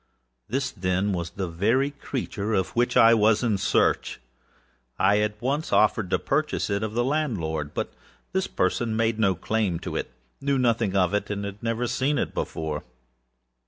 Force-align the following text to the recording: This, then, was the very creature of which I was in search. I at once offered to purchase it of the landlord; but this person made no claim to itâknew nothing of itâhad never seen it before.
This, 0.47 0.71
then, 0.71 1.13
was 1.13 1.29
the 1.29 1.47
very 1.47 1.91
creature 1.91 2.55
of 2.55 2.69
which 2.75 2.97
I 2.97 3.13
was 3.13 3.43
in 3.43 3.59
search. 3.59 4.19
I 4.97 5.19
at 5.19 5.39
once 5.39 5.71
offered 5.71 6.09
to 6.09 6.17
purchase 6.17 6.71
it 6.71 6.81
of 6.81 6.95
the 6.95 7.03
landlord; 7.03 7.75
but 7.75 7.93
this 8.33 8.47
person 8.47 8.95
made 8.95 9.19
no 9.19 9.35
claim 9.35 9.77
to 9.81 9.91
itâknew 9.91 10.59
nothing 10.59 10.95
of 10.95 11.11
itâhad 11.11 11.57
never 11.61 11.85
seen 11.85 12.17
it 12.17 12.33
before. 12.33 12.83